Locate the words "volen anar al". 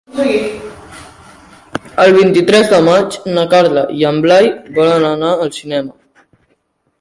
4.79-5.55